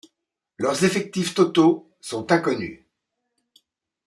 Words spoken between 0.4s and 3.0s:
Leurs effectifs totaux sont inconnus.